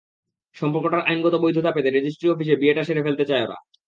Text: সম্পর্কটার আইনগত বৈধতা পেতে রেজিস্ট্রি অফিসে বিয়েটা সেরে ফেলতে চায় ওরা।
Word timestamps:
সম্পর্কটার 0.55 1.05
আইনগত 1.05 1.35
বৈধতা 1.43 1.71
পেতে 1.73 1.89
রেজিস্ট্রি 1.89 2.27
অফিসে 2.29 2.55
বিয়েটা 2.55 2.83
সেরে 2.83 3.05
ফেলতে 3.05 3.23
চায় 3.25 3.43
ওরা। 3.43 3.57